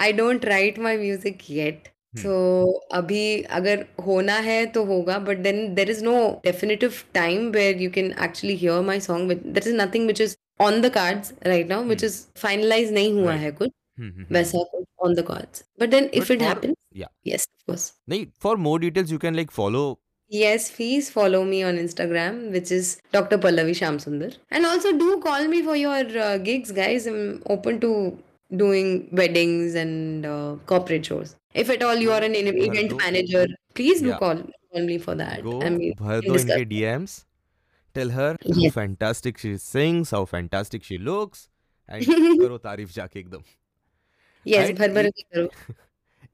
[0.00, 1.88] I don't write my music yet.
[2.16, 7.82] सो अभी अगर होना है तो होगा but then there is no definitive time where
[7.82, 11.68] you can actually hear my song there is nothing which is on the cards right
[11.68, 13.70] now which is finalize नहीं हुआ है कुछ
[14.32, 14.58] वैसा
[15.04, 15.20] on the
[15.86, 16.42] then if it
[18.58, 19.98] more details you can follow
[20.30, 23.38] Yes, please follow me on Instagram, which is Dr.
[23.38, 24.36] Pallavi Shamsundar.
[24.50, 26.70] And also do call me for your uh, gigs,
[28.50, 31.36] doing weddings and uh, corporate shows.
[31.54, 34.18] If at all you are an e- event manager, please do Yeah.
[34.18, 34.36] call,
[34.72, 35.42] call me for that.
[35.42, 36.64] go I mean, दो discuss.
[36.72, 37.16] DMs
[37.94, 38.74] tell her how Yes.
[38.78, 41.48] fantastic she sings how fantastic she looks
[41.88, 42.06] and
[42.40, 43.42] करो तारीफ़ जाके एकदम
[44.46, 45.48] yes, भर भर एक- के करो.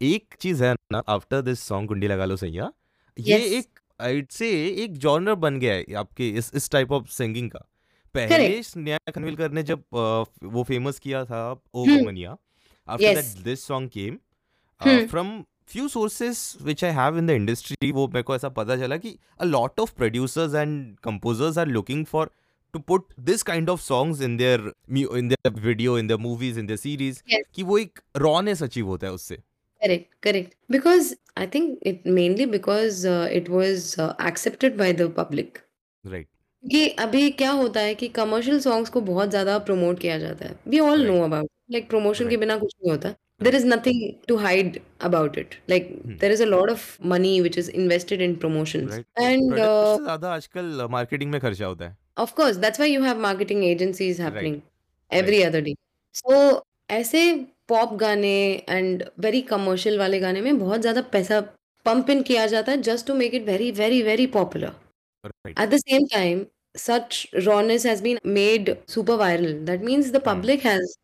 [0.03, 2.70] एक चीज़ है ना आफ्टर दिस सॉन्ग कुंडी लगा लो सैया
[3.18, 3.53] ये Yes.
[3.59, 4.48] एक आइड से
[4.85, 7.64] एक जॉनर बन गया है आपके इस इस टाइप ऑफ़ सिंगिंग का
[8.14, 10.24] पहले स्नेहा खनविलकर ने जब अ,
[10.57, 11.40] वो फ़ेमस किया था
[11.74, 11.98] ओ Hmm.
[11.98, 12.37] वुमनिया
[12.88, 13.14] after.
[13.14, 14.18] That this song came
[14.81, 15.07] Hmm.
[15.11, 18.96] From few sources which I have in the industry वो मेरे को ऐसा पता चला
[19.05, 22.24] कि lot of producers and composers are looking for
[22.74, 24.59] to put this kind of songs in their
[24.96, 27.46] mu- in their video in their movies in their series Yes.
[27.55, 29.38] कि वो एक rawness अचीव होता है उससे
[29.83, 30.53] Correct, correct.
[30.74, 35.59] Because I think it mainly because uh, it was uh, accepted by the public.
[36.05, 36.29] Right
[36.64, 40.57] कि अभी क्या होता है कि कमर्शियल सॉन्ग्स को बहुत ज़्यादा प्रमोट किया जाता है
[40.68, 41.20] we all know.
[41.24, 42.37] About like promotion के.
[42.37, 45.88] बिना कुछ नहीं होता there is nothing to hide about it like.
[46.20, 48.88] There is a lot of money which is invested in promotion.
[49.20, 53.03] And product से ज़्यादा आजकल मार्केटिंग में खर्चा होता है of course that's why you
[53.03, 54.61] have marketing agencies happening
[55.12, 55.22] Right.
[55.22, 55.74] Every other day
[56.14, 56.37] so
[56.90, 57.20] ऐसे
[57.68, 58.31] pop गाने
[58.68, 61.40] and very commercial वाले गाने में बहुत ज़्यादा पैसा
[61.87, 64.72] पंप इन किया जाता है just to make it very very very popular
[65.24, 66.40] right At the same time,
[66.76, 69.64] such rawness has been made super viral.
[69.66, 70.96] That means the public has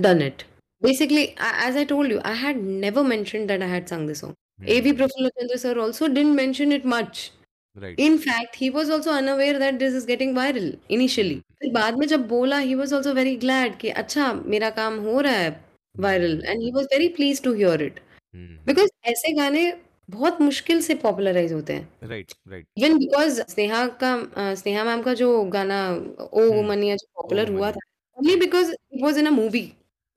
[0.00, 0.44] done it.
[0.80, 4.34] Basically, as I told you, I had never mentioned that I had sung this song.
[4.66, 4.92] A.V.
[4.94, 7.30] Prafulla Chandra sir also didn't mention it much.
[7.78, 11.42] Right In fact, he was also unaware that this is getting viral initially.
[11.62, 15.20] फिर बाद में जब बोला, he was also very glad कि अच्छा मेरा काम हो
[15.20, 15.50] रहा है
[15.98, 18.00] viral and he was very pleased to hear it.
[18.66, 19.72] Because ऐसे गाने
[20.08, 21.88] बहुत मुश्किल से पॉपुलराइज होते हैं.
[22.02, 26.96] Right right even because Sneha का अ, स्नेहा मैम का जो गाना ओ हम्म, वुमनिया
[26.96, 27.80] जो पॉपुलर हुआ। था
[28.18, 29.62] only because it was in a movie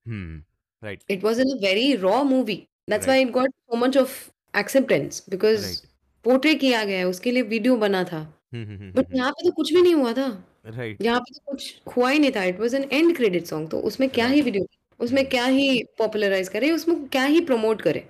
[0.06, 2.56] right it was in a very raw movie
[2.90, 4.18] that's why it got so much of
[4.60, 5.88] acceptance because right
[6.26, 8.22] portray किया गया है उसके लिए वीडियो बना था।
[8.54, 10.28] बट यहाँ पे तो कुछ भी नहीं हुआ था।
[10.68, 13.70] राइट यहाँ पे तो कुछ हुआ ही नहीं था। It was an end credit song
[13.72, 14.66] तो उसमें क्या ही वीडियो
[15.00, 18.04] उसमें क्या ही पॉपुलराइज करे उसमें क्या ही प्रमोट करे।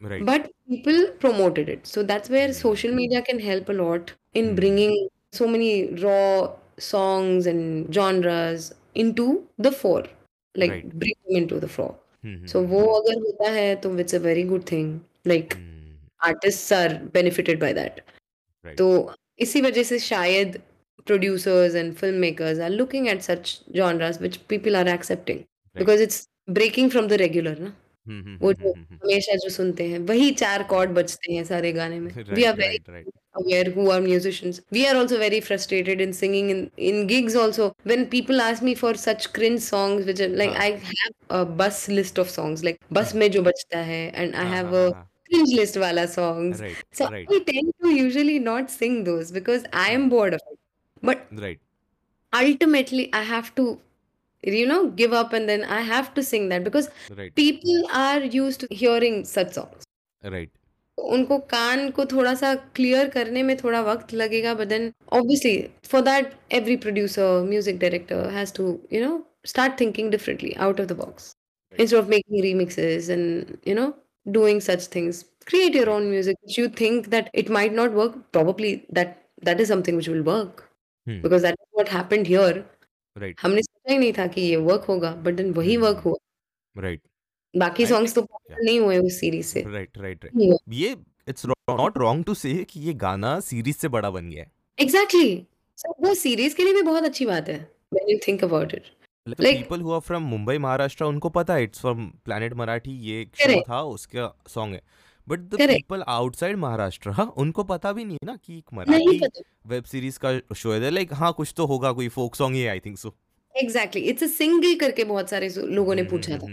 [0.00, 4.48] Right but people promoted it so that's where social media can help a lot in
[4.50, 4.54] Hmm.
[4.60, 4.94] bringing
[5.38, 5.70] so many
[6.04, 6.48] raw
[6.86, 8.68] songs and genres
[9.04, 9.26] into
[9.66, 10.04] the fore
[10.62, 10.94] like Right.
[11.02, 11.94] bring them into the fore
[12.52, 14.88] so वो अगर होता है तो it's a very good thing
[15.32, 15.56] like
[16.30, 18.00] artists are benefited by that
[18.64, 18.76] Right.
[18.78, 18.88] तो
[19.46, 20.58] इसी वजह से शायद
[21.10, 25.38] producers and filmmakers are looking at such genres which people are accepting
[25.82, 26.18] because it's
[26.58, 27.54] breaking from the regular
[28.07, 31.71] हम्म, हम्म, वो हम्म, जो हमेशा जो सुनते हैं वही चार कॉर्ड बचते हैं सारे
[31.73, 32.77] गाने में। We are very
[33.35, 37.67] aware who are musicians we are also very frustrated in singing in in gigs also
[37.87, 42.19] when people ask me for such cringe songs which like I have a bus list
[42.19, 44.89] of songs like बस में जो बचता है and I have a
[45.25, 46.61] cringe list वाला songs
[46.97, 50.57] so I tend to usually not sing those because I am bored of it
[51.03, 51.59] but right
[52.33, 53.65] ultimately I have to
[54.44, 58.20] you know give up and then i have to sing that because right people are
[58.36, 59.86] used to hearing such songs
[60.22, 60.50] right
[60.98, 65.56] उनको कान को थोड़ा सा clear करने में थोड़ा वक्त लगेगा but then obviously
[65.90, 69.12] for that every producer music director has to you know
[69.46, 71.36] start thinking differently out of the box
[71.82, 73.88] instead of making remixes and you know
[74.36, 75.18] doing such things
[75.50, 79.12] create your own music which you think that it might not work probably that
[79.48, 80.64] that is something which will work
[81.06, 81.20] Hmm.
[81.26, 82.64] because that is what happened here
[83.15, 86.15] Right हमने सोचा ही नहीं था कि ये work होगा but then वही work हुआ।
[86.75, 87.01] राइट
[87.53, 90.95] बाकी सॉन्ग्स तो popular नहीं हुए उस सीरीज़ से। राइट राइट नहीं हुए ये
[91.27, 95.47] it's not wrong to say कि ये गाना सीरीज़ से बड़ा बन गया है। एग्जैक्टली
[95.77, 97.57] सो वो सीरीज़ के लिए भी बहुत अच्छी बात है
[97.93, 98.83] when you think about it
[99.27, 102.91] मतलब Like- people who are from Mumbai Maharashtra उनको पता है इट्स फ्रॉम प्लैनेट मराठी
[102.91, 103.61] ये एक शो.
[103.61, 104.81] था उसका सॉन्ग है।
[105.27, 109.19] But the people outside Maharashtra हाँ, उनको पता भी नहीं है ना कि एक मराठी
[109.67, 112.79] वेब सीरीज़ का शो है। लाइक हाँ कुछ तो होगा कोई folk song he I
[112.79, 113.13] think so
[113.55, 116.47] exactly it's a single करके बहुत सारे लोगों ने पूछा था।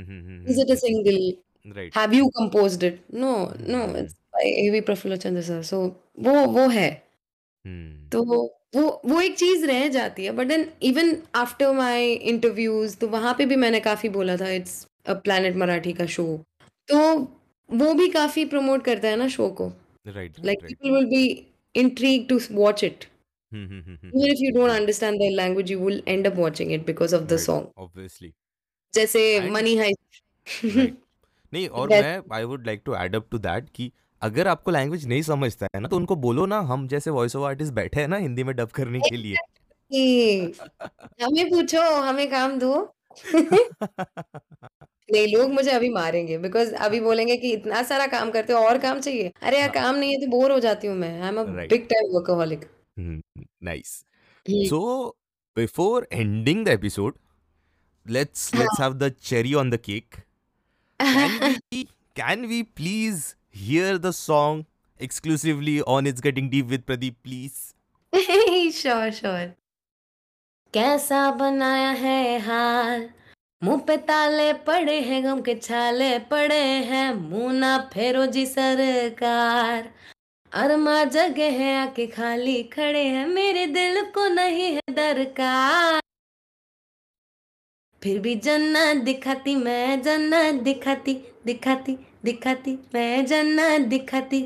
[0.50, 3.84] Is it a single right have you composed it no no.
[3.98, 5.80] It's by A V Prafulla Chandra sir so
[6.20, 6.90] वो वो है।
[8.12, 13.08] तो वो वो एक चीज़ रह जाती है। But then even after my interviews तो
[13.08, 16.24] वहाँ पे भी मैंने काफ़ी बोला था इट्स अ प्लैनेट मराठी का शो
[16.88, 16.98] तो
[17.72, 19.72] वो भी काफ़ी प्रमोट करता है ना शो को।
[20.06, 21.24] Right like people will be
[21.74, 23.04] intrigued to watch it
[23.52, 27.22] even if you don't understand the language you will end up watching it because of
[27.22, 28.32] the song obviously
[28.94, 30.20] जैसे मनी हाइस्ट
[31.52, 33.90] नहीं और मैं I would like to add up to that कि
[34.22, 37.48] अगर आपको language नहीं समझता है ना तो उनको बोलो ना हम जैसे वॉइस ओवर
[37.48, 39.36] आर्टिस्ट बैठे हैं ना हिंदी में डब करने के लिए।
[41.22, 42.94] हमें पूछो हमें काम दो।
[45.12, 48.78] नहीं लोग मुझे अभी मारेंगे बिकॉज़ अभी बोलेंगे कि इतना सारा काम करते हो और
[48.78, 51.42] काम चाहिए। अरे यार काम नहीं है तो बोर हो जाती हूँ मैं। I am
[51.44, 52.64] big time workaholic
[52.98, 53.94] nice
[54.46, 54.82] so
[55.56, 57.14] before ending the episode
[58.06, 60.16] let's let's have the cherry on the cake
[61.00, 63.24] can we please
[63.56, 64.64] hear the song
[65.00, 67.60] exclusively on it's getting deep with Pradeep please
[68.72, 69.52] sure sure
[70.74, 73.08] कैसा बनाया है हाल
[73.62, 79.90] मुँह पे ताले पड़े हैं, गम के छाले पड़े हैं, मुँह ना फेरो जी सरकार।
[80.52, 86.00] अरमा जगह है, आके खाली खड़े हैं, मेरे दिल को नहीं है दरकार।
[88.02, 91.14] फिर भी जन्नत दिखाती, मैं जन्नत दिखाती
[91.46, 94.40] दिखाती दिखाती, मैं जन्नत दिखाती।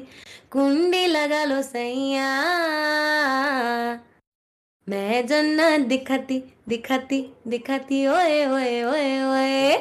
[0.50, 2.28] कुंडी लगा लो सैया।
[4.88, 9.72] मैं जन्नत दिखाती दिखाती दिखाती ओए ओए ओए ओए।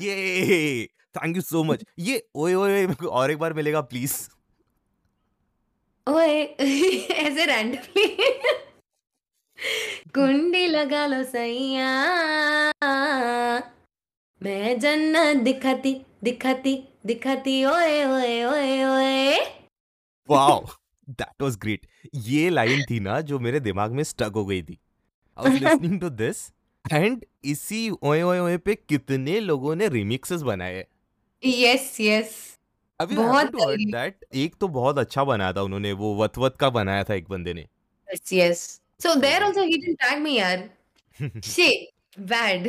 [0.00, 0.88] Yay!
[1.14, 1.84] Thank you so much.
[1.98, 4.14] ये ओए ओए ओए मेरे को और एक बार मिलेगा प्लीज़
[6.06, 6.42] ओए
[7.22, 8.06] ऐसे रैंडमली
[10.14, 11.88] कुंडी लगा लो सैया।
[14.40, 19.40] मैं जन्नत दिखाती दिखाती दिखाती ओए ओए ओए ओए।
[20.28, 20.64] वाओ
[21.08, 24.78] दैट वाज ग्रेट ये लाइन थी ना जो मेरे दिमाग में स्टक हो गई थी।
[25.38, 26.46] लिसनिंग दिस
[26.84, 30.84] एंड इसी ओए ओए ओए पे कितने लोगों ने रिमिक्सेस बनाए।
[31.42, 32.34] यस यस
[33.00, 37.04] अभी बहुत दैट एक तो बहुत अच्छा बनाया था उन्होंने वो वत वत का बनाया
[37.04, 37.66] था एक बंदे ने।
[38.08, 38.60] Yes yes
[39.02, 40.68] so there also he didn't tag me यार।
[41.44, 42.68] Shit bad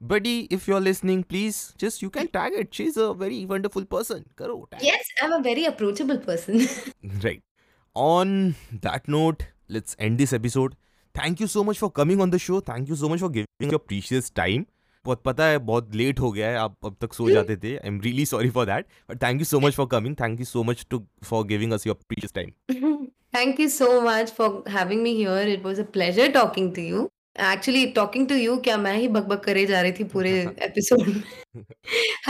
[0.00, 3.44] buddy if you are listening please just you can tag it she is a very
[3.46, 6.66] wonderful person करो tag yes I am a very approachable person
[7.22, 7.42] right
[7.96, 10.76] On that note, let's end this episode.
[11.14, 12.60] Thank you so much for coming on the show.
[12.60, 14.64] Thank you so much for giving your precious time.
[15.04, 17.88] बहुत पता है बहुत late हो गया है आप अब तक सो जाते थे I
[17.88, 20.62] am really sorry for that but thank you so much for coming thank you so
[20.64, 25.12] much to for giving us your precious time Thank you so much for having me
[25.18, 25.36] here.
[25.52, 27.04] It was a pleasure talking to you.
[27.50, 30.34] Actually, talking to you, क्या मैं ही बकबक करे जा रही थी पूरे
[30.68, 31.22] episode में.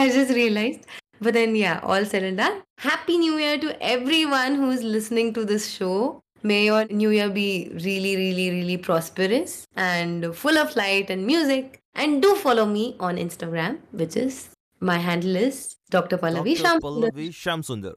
[0.02, 1.01] I just realized.
[1.21, 2.61] But then, yeah, all said and done.
[2.77, 6.21] Happy New Year to everyone who's listening to this show.
[6.43, 11.81] May your New Year be really, really, really prosperous and full of light and music.
[11.95, 16.17] And do follow me on Instagram, which is my handle is Dr.
[16.17, 16.79] Pallavi Dr.
[16.79, 16.81] Shamsundar.
[16.81, 17.95] Pallavi Shamsundar.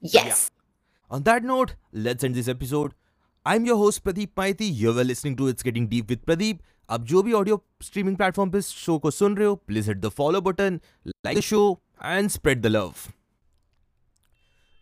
[0.00, 0.50] Yes.
[1.10, 2.94] On that note, let's end this episode.
[3.46, 4.68] I'm your host Pradeep Maiti.
[4.68, 6.58] You were listening to It's Getting Deep with Pradeep.
[6.90, 10.08] अब जो भी audio streaming platform पे show को सुन रहे हो please hit the
[10.18, 11.58] follow button like the show
[12.04, 12.92] And spread the love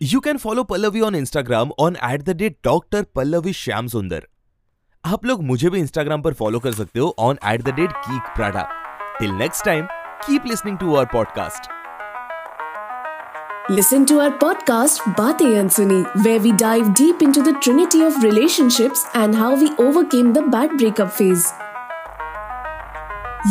[0.00, 4.26] you can follow Pallavi on Instagram on at the rate doctor Pallavi Shyam Sundar
[5.04, 8.34] आप लोग मुझे भी इंस्टाग्राम पर फॉलो कर सकते हो on at the date kick
[8.36, 8.68] Prada
[9.18, 9.86] till next time
[10.26, 11.70] keep listening to our podcast
[13.68, 19.04] Listen to our podcast Baatein Unsuni, where we dive deep into the trinity of relationships
[19.12, 21.48] and how we overcame the bad breakup phase.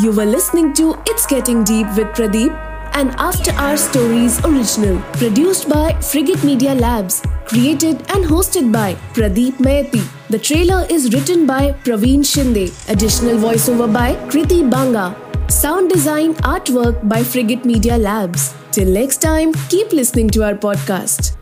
[0.01, 2.54] You were listening to It's Getting Deep with Pradeep,
[2.94, 9.55] an After Our Stories original, produced by Frigate Media Labs, created and hosted by Pradeep
[9.55, 10.05] Mayati.
[10.29, 15.16] The trailer is written by Praveen Shinde, additional voiceover by Kriti Banga.
[15.48, 18.55] Sound design artwork by Frigate Media Labs.
[18.70, 21.39] Till next time, keep listening to our podcast.